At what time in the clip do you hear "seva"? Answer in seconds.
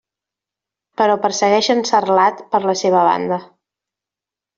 2.81-3.03